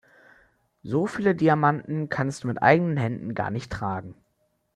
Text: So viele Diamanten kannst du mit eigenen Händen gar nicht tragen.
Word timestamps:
So 0.81 1.05
viele 1.05 1.35
Diamanten 1.35 2.09
kannst 2.09 2.41
du 2.43 2.47
mit 2.47 2.59
eigenen 2.63 2.97
Händen 2.97 3.35
gar 3.35 3.51
nicht 3.51 3.71
tragen. 3.71 4.15